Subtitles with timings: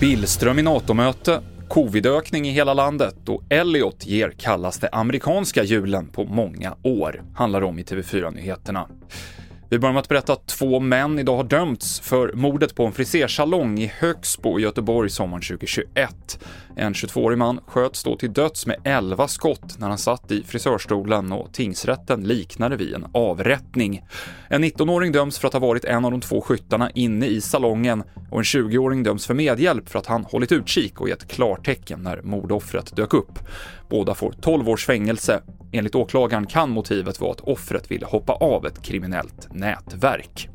[0.00, 6.76] Billström i NATO-möte, covidökning i hela landet och Elliot ger kallaste amerikanska julen på många
[6.82, 8.88] år, handlar om i TV4-nyheterna.
[9.70, 12.92] Vi börjar med att berätta att två män idag har dömts för mordet på en
[12.92, 16.38] frisersalong i Högsbo i Göteborg sommaren 2021.
[16.76, 21.32] En 22-årig man sköts då till döds med 11 skott när han satt i frisörstolen
[21.32, 24.04] och tingsrätten liknade vid en avrättning.
[24.48, 28.02] En 19-åring döms för att ha varit en av de två skyttarna inne i salongen
[28.30, 32.22] och en 20-åring döms för medhjälp för att han hållit utkik och gett klartecken när
[32.22, 33.38] mordoffret dök upp.
[33.90, 35.42] Båda får 12 års fängelse.
[35.76, 40.48] Enligt åklagaren kan motivet vara att offret ville hoppa av ett kriminellt nätverk.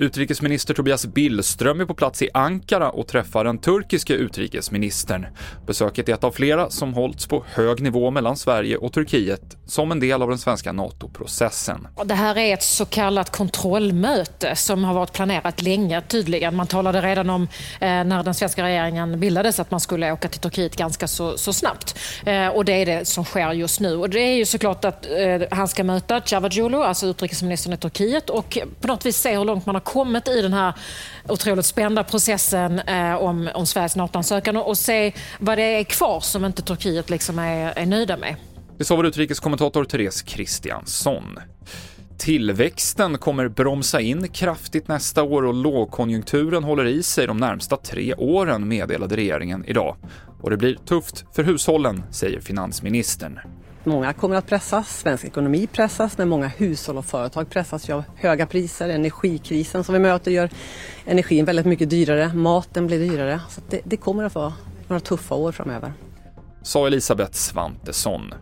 [0.00, 5.26] Utrikesminister Tobias Billström är på plats i Ankara och träffar den turkiske utrikesministern.
[5.66, 9.92] Besöket är ett av flera som hållits på hög nivå mellan Sverige och Turkiet som
[9.92, 11.88] en del av den svenska NATO-processen.
[12.04, 16.56] Det här är ett så kallat kontrollmöte som har varit planerat länge tydligen.
[16.56, 17.48] Man talade redan om eh,
[17.80, 21.98] när den svenska regeringen bildades att man skulle åka till Turkiet ganska så, så snabbt.
[22.26, 23.96] Eh, och det är det som sker just nu.
[23.96, 28.30] Och det är ju såklart att eh, han ska möta Cavusoglu, alltså utrikesministern i Turkiet
[28.30, 30.74] och på något vis se hur långt man har kommit i den här
[31.28, 36.44] otroligt spända processen eh, om, om Sveriges NATO-ansökan och se vad det är kvar som
[36.44, 38.36] inte Turkiet liksom är, är nöjda med.
[38.78, 41.38] Det sa vår utrikeskommentator Therese Kristiansson.
[42.18, 48.14] Tillväxten kommer bromsa in kraftigt nästa år och lågkonjunkturen håller i sig de närmsta tre
[48.14, 49.96] åren, meddelade regeringen idag.
[50.42, 53.40] Och det blir tufft för hushållen, säger finansministern.
[53.88, 58.04] Många kommer att pressas, svensk ekonomi pressas, men många hushåll och företag pressas ju av
[58.16, 58.88] höga priser.
[58.88, 60.50] Energikrisen som vi möter gör
[61.06, 63.40] energin väldigt mycket dyrare, maten blir dyrare.
[63.48, 64.52] Så det, det kommer att vara
[64.88, 65.92] några tuffa år framöver.
[66.62, 68.34] Sa Elisabeth Svantesson.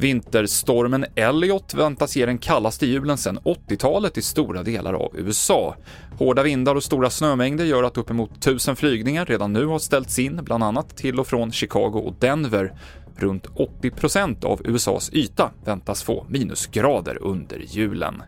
[0.00, 5.76] Vinterstormen Elliot väntas ge den kallaste julen sedan 80-talet i stora delar av USA.
[6.18, 10.40] Hårda vindar och stora snömängder gör att uppemot 1000 flygningar redan nu har ställts in,
[10.44, 12.72] bland annat till och från Chicago och Denver.
[13.16, 18.22] Runt 80% av USAs yta väntas få minusgrader under julen.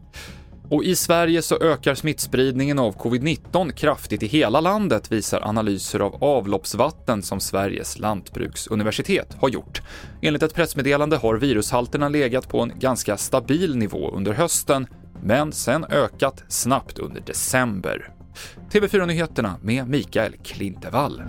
[0.72, 6.24] Och i Sverige så ökar smittspridningen av covid-19 kraftigt i hela landet, visar analyser av
[6.24, 9.82] avloppsvatten som Sveriges lantbruksuniversitet har gjort.
[10.22, 14.86] Enligt ett pressmeddelande har virushalterna legat på en ganska stabil nivå under hösten,
[15.22, 18.12] men sen ökat snabbt under december.
[18.72, 21.22] TV4-nyheterna med Mikael Klintevall.